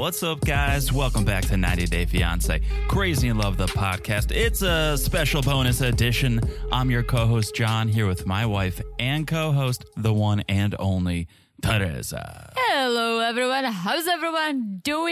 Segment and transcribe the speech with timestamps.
[0.00, 0.90] What's up, guys?
[0.94, 4.34] Welcome back to 90 Day Fiance Crazy in Love, the podcast.
[4.34, 6.40] It's a special bonus edition.
[6.72, 10.74] I'm your co host, John, here with my wife and co host, the one and
[10.78, 11.28] only
[11.60, 12.50] Teresa.
[12.56, 13.64] Hello, everyone.
[13.64, 15.06] How's everyone doing?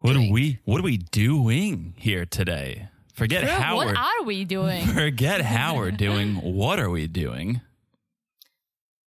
[0.00, 2.90] What are we what are we doing here today?
[3.14, 4.86] Forget True, how what we're are we doing?
[4.94, 6.34] forget how we're doing.
[6.34, 7.62] What are we doing?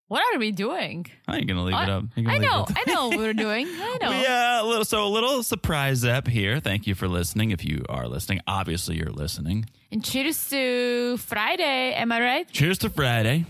[0.07, 1.05] What are we doing?
[1.27, 2.03] Are you gonna leave it up?
[2.17, 2.65] I know.
[2.69, 3.67] I know what we're doing.
[3.67, 4.09] I know.
[4.11, 6.59] We, uh, a little, so a little surprise up here.
[6.59, 7.51] Thank you for listening.
[7.51, 9.65] If you are listening, obviously you're listening.
[9.91, 11.93] And cheers to Friday.
[11.93, 12.49] Am I right?
[12.51, 13.45] Cheers to Friday.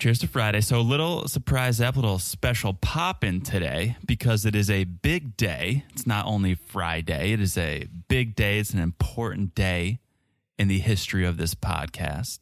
[0.00, 0.60] Cheers to Friday.
[0.60, 5.36] So a little surprise up, little special pop in today because it is a big
[5.36, 5.84] day.
[5.92, 8.58] It's not only Friday, it is a big day.
[8.58, 10.00] It's an important day
[10.58, 12.40] in the history of this podcast.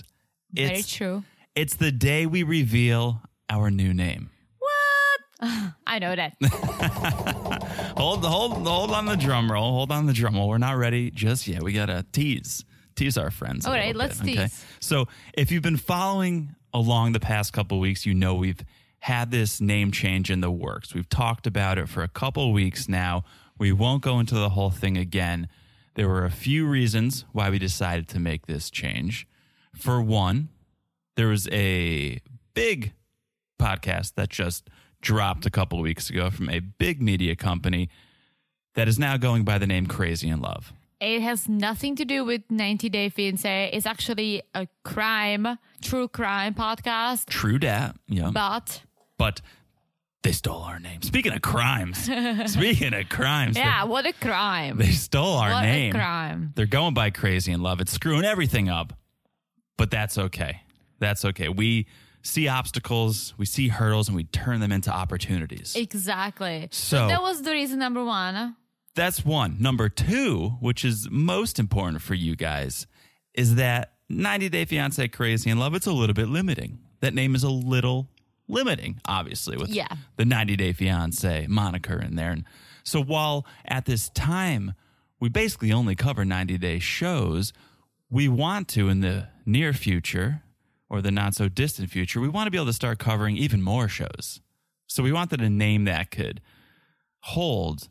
[0.50, 1.25] Very It's, true.
[1.55, 3.21] it's the day we reveal
[3.51, 4.31] our new name.
[4.59, 5.73] What?
[5.87, 6.35] I know that.
[7.97, 9.73] Hold, hold, hold on the drum roll.
[9.73, 10.49] Hold on the drum roll.
[10.49, 11.63] We're not ready just yet.
[11.63, 12.65] We gotta tease,
[12.97, 13.67] tease our friends.
[13.67, 14.65] All right, let's bit, tease.
[14.81, 18.65] So, if you've been following along the past couple weeks, you know we've
[19.01, 20.95] had this name change in the works.
[20.95, 23.25] We've talked about it for a couple weeks now.
[23.59, 25.49] We won't go into the whole thing again.
[25.95, 29.27] There were a few reasons why we decided to make this change.
[29.77, 30.49] For one,
[31.17, 32.21] there was a
[32.55, 32.95] big
[33.62, 34.69] podcast that just
[35.00, 37.89] dropped a couple weeks ago from a big media company
[38.75, 40.73] that is now going by the name Crazy in Love.
[41.00, 43.71] it has nothing to do with 90 Day Fiance.
[43.73, 47.27] It's actually a crime, true crime podcast.
[47.27, 48.31] True dat, yeah.
[48.33, 48.83] But
[49.19, 49.41] But
[50.23, 51.03] they stole our name.
[51.03, 51.99] Speaking of crimes,
[52.47, 54.79] speaking of crimes, yeah, what a crime.
[54.79, 55.91] they, they stole our what name.
[55.94, 56.53] a crime.
[56.55, 57.81] They're going by Crazy in Love.
[57.81, 58.93] It's screwing everything up,
[59.77, 60.62] but that's okay.
[61.00, 61.49] That's okay.
[61.49, 61.87] We
[62.22, 65.75] see obstacles, we see hurdles, and we turn them into opportunities.
[65.77, 66.69] Exactly.
[66.71, 68.56] So- that was the reason number one.
[68.94, 69.56] That's one.
[69.59, 72.87] Number two, which is most important for you guys,
[73.34, 76.78] is that 90 Day Fiance Crazy in Love, it's a little bit limiting.
[77.00, 78.11] That name is a little
[78.49, 79.88] limiting, obviously, with Yeah.
[80.16, 82.31] the 90 Day Fiance moniker in there.
[82.32, 82.44] And
[82.84, 84.75] so while at this time
[85.19, 87.53] we basically only cover 90 day shows,
[88.11, 90.43] we want to in the near future
[90.93, 93.63] or the not so distant future, we want to be able to start covering even
[93.63, 94.41] more shows.
[94.87, 96.43] So we wanted a name that could
[97.21, 97.89] hold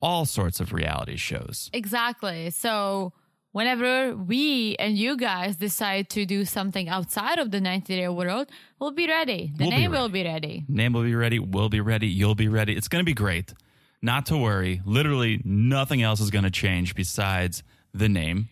[0.00, 1.68] all sorts of reality shows.
[1.74, 2.48] Exactly.
[2.50, 3.12] So
[3.52, 8.48] whenever we and you guys decide to do something outside of the 90 day world,
[8.80, 9.52] we'll be ready.
[9.54, 10.22] The We'll be name will ready.
[10.22, 10.64] be ready.
[10.68, 12.74] Name will be ready, we'll be ready, you'll be ready.
[12.74, 13.52] It's going to be great.
[14.00, 14.80] Not to worry.
[14.86, 17.62] Literally nothing else is going to change besides
[17.92, 18.48] the name.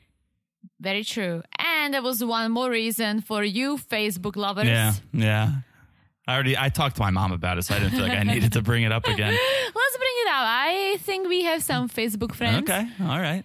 [0.81, 1.43] Very true.
[1.89, 4.67] And there was one more reason for you Facebook lovers.
[4.67, 5.53] Yeah, yeah.
[6.27, 8.25] I already I talked to my mom about it, so I didn't feel like I
[8.25, 9.33] needed to bring it up again.
[9.75, 10.45] Let's bring it up.
[10.45, 12.69] I think we have some Facebook friends.
[12.69, 13.43] Okay, all right.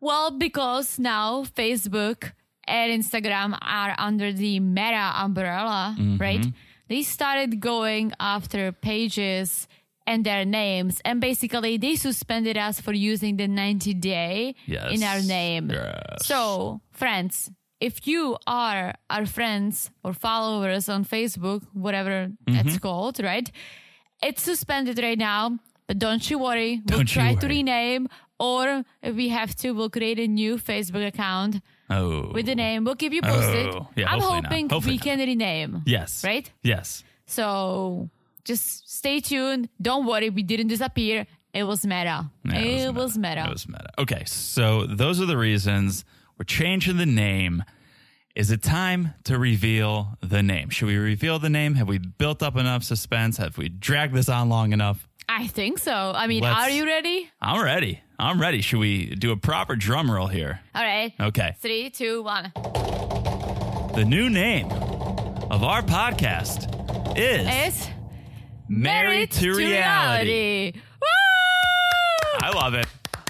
[0.00, 2.32] Well, because now Facebook
[2.66, 6.16] and Instagram are under the Meta umbrella, Mm-hmm.
[6.18, 6.44] right?
[6.88, 9.68] They started going after pages
[10.08, 11.00] and their names.
[11.04, 14.90] And basically, they suspended us for using the 90 day Yes.
[14.92, 15.70] in our name.
[15.70, 16.26] Yes.
[16.26, 17.48] So, friends,
[17.80, 22.54] if you are our friends or followers on Facebook, whatever Mm-hmm.
[22.56, 23.50] that's called, right?
[24.22, 26.80] It's suspended right now, but don't you worry.
[26.88, 28.08] We'll Don't try to rename,
[28.38, 32.32] or if we have to, we'll create a new Facebook account Oh.
[32.32, 32.84] with the name.
[32.84, 33.66] We'll keep you posted.
[33.74, 35.04] Oh, yeah, I'm hoping we not.
[35.04, 35.82] can rename.
[35.86, 36.24] Yes.
[36.24, 36.50] Right?
[36.62, 37.04] Yes.
[37.26, 38.08] So
[38.44, 39.68] just stay tuned.
[39.80, 41.26] Don't worry, we didn't disappear.
[41.52, 42.30] It was meta.
[42.44, 42.58] Yeah,
[42.88, 43.44] it, was meta.
[43.46, 43.88] It was meta.
[43.98, 46.04] Okay, so those are the reasons
[46.38, 47.64] we're changing the name.
[48.34, 50.68] Is it time to reveal the name?
[50.68, 51.74] Should we reveal the name?
[51.76, 53.38] Have we built up enough suspense?
[53.38, 55.08] Have we dragged this on long enough?
[55.28, 56.12] I think so.
[56.14, 57.30] I mean, Let's- are you ready?
[57.40, 58.00] I'm ready.
[58.18, 58.60] I'm ready.
[58.60, 60.60] Should we do a proper drum roll here?
[60.74, 61.12] All right.
[61.18, 61.56] Okay.
[61.60, 62.52] Three, two, one.
[63.94, 64.70] The new name
[65.50, 66.68] of our podcast
[67.18, 67.88] is It's
[68.68, 70.72] Married to Reality.
[70.74, 72.38] Woo!
[72.42, 72.86] I love it.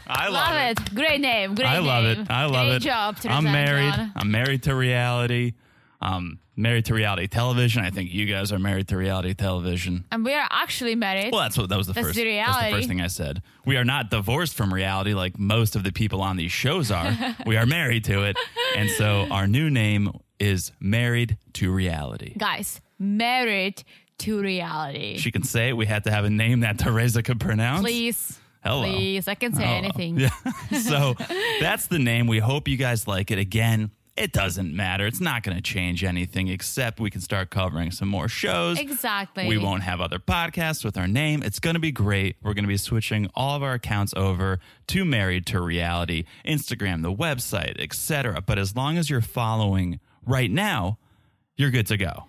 [0.08, 0.94] I love, love it.
[0.94, 1.54] Great name.
[1.54, 2.20] Great I love name.
[2.22, 2.30] it.
[2.30, 2.82] I love Great it.
[2.82, 3.16] job.
[3.24, 3.92] I'm married.
[3.92, 4.12] Trezandron.
[4.16, 5.52] I'm married to reality.
[6.00, 7.82] Um, married to reality television.
[7.84, 10.04] I think you guys are married to reality television.
[10.12, 11.32] And we are actually married.
[11.32, 12.16] Well, that's what that was the That's first.
[12.18, 13.42] the That's the first thing I said.
[13.64, 17.16] We are not divorced from reality like most of the people on these shows are.
[17.46, 18.36] we are married to it,
[18.76, 22.34] and so our new name is Married to Reality.
[22.36, 23.82] Guys, married
[24.18, 25.16] to reality.
[25.18, 25.76] She can say it.
[25.76, 27.80] We had to have a name that Teresa could pronounce.
[27.80, 28.38] Please.
[28.66, 28.82] Hello.
[28.82, 29.28] Please.
[29.28, 29.76] I can say Hello.
[29.76, 30.18] anything.
[30.18, 30.30] Yeah.
[30.80, 31.14] so
[31.60, 32.26] that's the name.
[32.26, 33.38] We hope you guys like it.
[33.38, 35.06] Again, it doesn't matter.
[35.06, 38.78] It's not going to change anything except we can start covering some more shows.
[38.78, 39.46] Exactly.
[39.46, 41.42] We won't have other podcasts with our name.
[41.42, 42.36] It's going to be great.
[42.42, 44.58] We're going to be switching all of our accounts over
[44.88, 48.40] to Married to Reality, Instagram, the website, etc.
[48.40, 50.98] But as long as you're following right now,
[51.56, 52.24] you're good to go.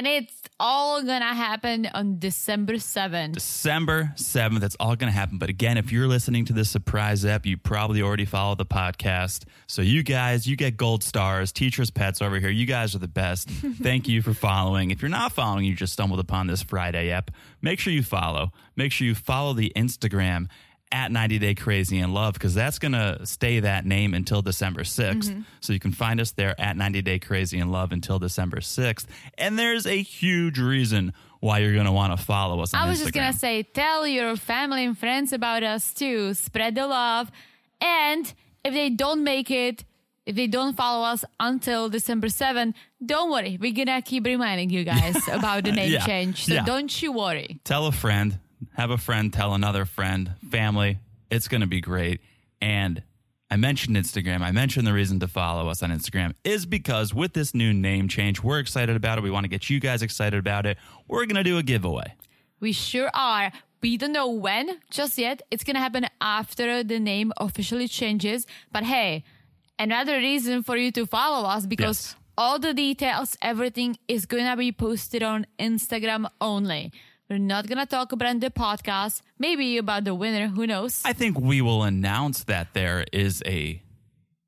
[0.00, 3.34] And it's all gonna happen on December 7th.
[3.34, 4.60] December 7th.
[4.60, 5.36] That's all going to happen.
[5.36, 9.44] But again, if you're listening to this surprise app, you probably already follow the podcast.
[9.66, 12.48] So you guys, you get gold stars, teachers' pets over here.
[12.48, 13.50] You guys are the best.
[13.82, 14.90] Thank you for following.
[14.90, 17.30] If you're not following, you just stumbled upon this Friday app.
[17.60, 18.52] Make sure you follow.
[18.76, 20.46] Make sure you follow the Instagram
[20.92, 24.82] at 90 Day Crazy in Love because that's going to stay that name until December
[24.82, 25.14] 6th.
[25.30, 25.40] Mm-hmm.
[25.60, 29.06] So you can find us there at 90 Day Crazy in Love until December 6th.
[29.38, 32.88] And there's a huge reason why you're going to want to follow us on I
[32.88, 33.02] was Instagram.
[33.04, 36.34] just gonna say, tell your family and friends about us too.
[36.34, 37.30] Spread the love.
[37.80, 38.32] And
[38.64, 39.84] if they don't make it,
[40.26, 43.56] if they don't follow us until December 7th, don't worry.
[43.60, 46.04] We're gonna keep reminding you guys about the name Yeah.
[46.04, 46.44] change.
[46.44, 46.64] So Yeah.
[46.64, 47.58] don't you worry.
[47.64, 48.38] tell a friend,
[48.74, 50.98] have a friend tell another friend, family.
[51.30, 52.20] It's going to be great.
[52.60, 53.02] And
[53.50, 54.42] I mentioned Instagram.
[54.42, 58.08] I mentioned the reason to follow us on Instagram is because with this new name
[58.08, 59.22] change, we're excited about it.
[59.24, 60.76] We want to get you guys excited about it.
[61.08, 62.14] We're going to do a giveaway.
[62.60, 63.50] We sure are.
[63.82, 65.40] We don't know when just yet.
[65.50, 68.46] It's gonna happen after the name officially changes.
[68.70, 69.24] But hey,
[69.78, 72.16] another reason for you to follow us because Yes.
[72.36, 76.92] all the details, everything is gonna be posted on Instagram only.
[77.30, 79.22] We're not gonna talk about in the podcast.
[79.38, 80.48] Maybe about the winner.
[80.48, 81.00] Who knows?
[81.04, 83.80] I think we will announce that there is a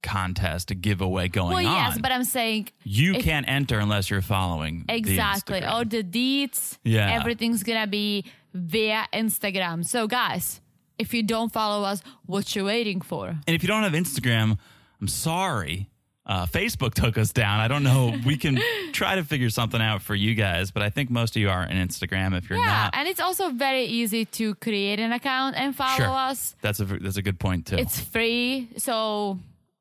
[0.02, 1.90] contest, a giveaway going well, on.
[1.93, 5.70] yes, but I'm saying you if- can't enter unless you're following exactly Instagram.
[5.70, 6.79] all the deeds.
[6.82, 7.12] Yeah.
[7.12, 9.87] everything's gonna be via Instagram.
[9.87, 10.61] So guys,
[10.99, 13.29] if you don't follow us, what you waiting for?
[13.29, 14.58] And if you don't have Instagram,
[15.01, 15.89] I'm sorry.
[16.24, 17.58] Uh, Facebook took us down.
[17.58, 18.14] I don't know.
[18.24, 18.60] We can
[18.93, 21.62] try to figure something out for you guys, but I think most of you are
[21.62, 22.36] on Instagram.
[22.38, 25.96] If you're Yeah, not, and it's also very easy to create an account and follow
[25.96, 26.55] sure, us.
[26.62, 27.76] that's a that's a good point too.
[27.76, 29.38] It's free, so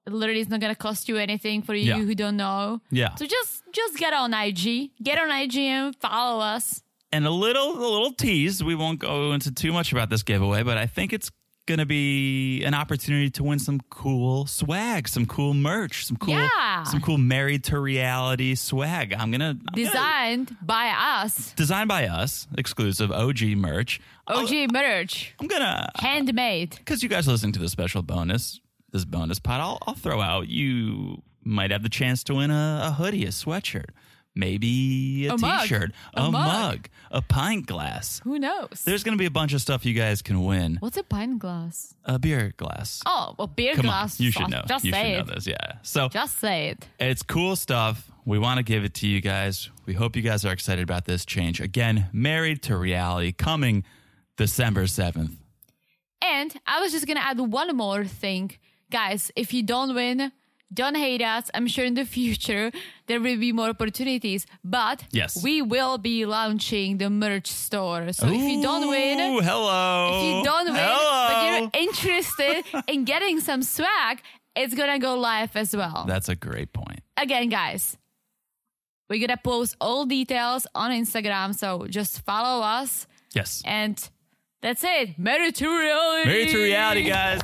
[0.07, 1.97] it literally it's not gonna cost you anything for you Yeah.
[1.99, 2.81] who don't know.
[2.89, 3.13] Yeah.
[3.15, 6.81] So just just get on IG, get on IG and follow us.
[7.13, 8.63] and a little a little tease.
[8.63, 11.29] We won't go into too much about this giveaway, but I think it's
[11.67, 16.83] gonna be an opportunity to win some cool swag, some cool merch, some cool Yeah.
[16.83, 19.13] some cool married to reality swag.
[19.13, 24.01] I'm gonna I'm gonna- Designed by us, designed by us, exclusive OG merch.
[24.27, 26.71] OG merch, I'm gonna handmade.
[26.77, 28.59] because you guys are listening to the special bonus,
[28.91, 30.47] this bonus pod, I'll, I'll throw out.
[30.47, 33.89] You might have the chance to win a, a hoodie, a sweatshirt,
[34.35, 35.61] maybe a A mug.
[35.61, 36.47] t-shirt, A a, mug.
[36.47, 38.21] mug, a pint glass.
[38.23, 38.81] Who knows?
[38.85, 40.77] There's going to be a bunch of stuff you guys can win.
[40.79, 41.93] What's a pint glass?
[42.05, 43.01] A beer glass.
[43.05, 44.19] Oh, a beer Come glass.
[44.19, 44.63] on, you should know.
[44.67, 45.27] Just you say should it.
[45.27, 45.73] know this, yeah.
[45.83, 46.87] So Just say it.
[46.99, 48.09] it's cool stuff.
[48.25, 49.69] We want to give it to you guys.
[49.85, 51.59] We hope you guys are excited about this change.
[51.59, 53.83] Again, married to reality coming
[54.37, 55.35] December 7th.
[56.23, 58.51] And I was just gonna add one more thing.
[58.91, 60.31] Guys, if you don't win,
[60.73, 61.49] don't hate us.
[61.53, 62.71] I'm sure in the future
[63.07, 65.43] there will be more opportunities, but Yes.
[65.43, 68.13] we will be launching the merch store.
[68.13, 70.09] So if you don't win, hello.
[70.13, 71.27] if you don't win, hello.
[71.29, 74.21] but you're interested in getting some swag,
[74.55, 76.05] it's gonna go live as well.
[76.07, 77.01] That's a great point.
[77.17, 77.97] Again, guys,
[79.09, 83.61] we're gonna post all details on Instagram, so just follow us Yes.
[83.65, 83.97] and
[84.61, 85.17] that's it.
[85.17, 86.29] Married to reality.
[86.29, 87.41] Married to reality, guys.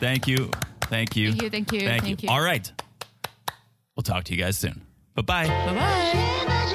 [0.00, 0.50] Thank you.
[0.88, 1.32] Thank you.
[1.32, 2.28] Thank you, thank you, Thank, you.
[2.28, 2.70] All right.
[3.96, 4.82] We'll talk to you guys soon.
[5.14, 5.46] Bye bye.
[5.46, 6.74] Bye bye.